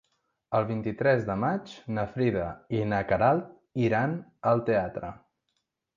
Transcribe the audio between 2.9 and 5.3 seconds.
na Queralt iran al teatre.